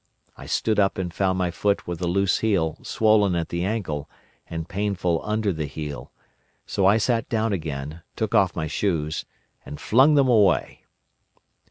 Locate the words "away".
10.27-10.85